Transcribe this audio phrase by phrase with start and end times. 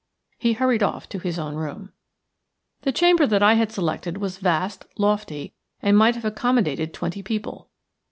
[0.39, 1.91] He hurried off to his own room.
[2.81, 7.69] The chamber that I had selected was vast, lofty, and might have accommodated twenty people.